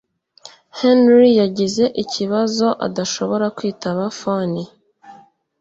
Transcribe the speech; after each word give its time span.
Henry 0.79 1.31
yagize 1.41 1.83
ikibazo 2.03 2.67
adashobora 2.87 3.45
kwitaba 3.57 4.03
phone 4.19 4.61